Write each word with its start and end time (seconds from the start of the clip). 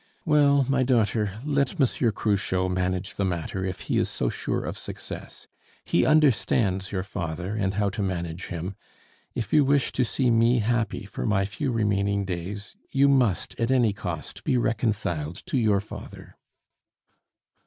"Well, 0.25 0.65
my 0.67 0.81
daughter, 0.81 1.39
let 1.45 1.77
Monsieur 1.77 2.11
Cruchot 2.11 2.71
manage 2.71 3.13
the 3.13 3.23
matter 3.23 3.63
if 3.63 3.81
he 3.81 3.99
is 3.99 4.09
so 4.09 4.29
sure 4.29 4.65
of 4.65 4.75
success. 4.75 5.45
He 5.85 6.07
understands 6.07 6.91
your 6.91 7.03
father, 7.03 7.53
and 7.55 7.75
how 7.75 7.91
to 7.91 8.01
manage 8.01 8.47
him. 8.47 8.75
If 9.35 9.53
you 9.53 9.63
wish 9.63 9.91
to 9.91 10.03
see 10.03 10.31
me 10.31 10.57
happy 10.57 11.05
for 11.05 11.27
my 11.27 11.45
few 11.45 11.71
remaining 11.71 12.25
days, 12.25 12.75
you 12.91 13.07
must, 13.09 13.53
at 13.59 13.69
any 13.69 13.93
cost, 13.93 14.43
be 14.43 14.57
reconciled 14.57 15.35
to 15.45 15.55
your 15.55 15.79
father." 15.79 16.35